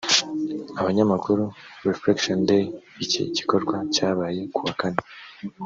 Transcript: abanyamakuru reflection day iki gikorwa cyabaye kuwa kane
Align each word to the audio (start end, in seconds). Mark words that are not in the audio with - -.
abanyamakuru 0.79 1.43
reflection 1.89 2.37
day 2.49 2.65
iki 3.03 3.21
gikorwa 3.37 3.75
cyabaye 3.93 4.41
kuwa 4.53 4.73
kane 4.79 5.01